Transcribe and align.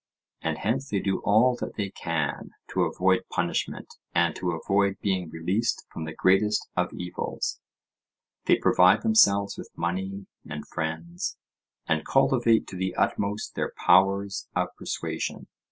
And 0.41 0.57
hence 0.57 0.89
they 0.89 0.99
do 0.99 1.19
all 1.19 1.55
that 1.57 1.75
they 1.75 1.91
can 1.91 2.55
to 2.69 2.85
avoid 2.85 3.21
punishment 3.29 3.87
and 4.15 4.35
to 4.35 4.53
avoid 4.53 4.97
being 4.99 5.29
released 5.29 5.85
from 5.93 6.05
the 6.05 6.13
greatest 6.15 6.67
of 6.75 6.91
evils; 6.91 7.59
they 8.45 8.55
provide 8.57 9.03
themselves 9.03 9.59
with 9.59 9.69
money 9.75 10.25
and 10.43 10.67
friends, 10.69 11.37
and 11.85 12.03
cultivate 12.03 12.65
to 12.69 12.75
the 12.75 12.95
utmost 12.95 13.53
their 13.53 13.73
powers 13.77 14.47
of 14.55 14.69
persuasion. 14.75 15.45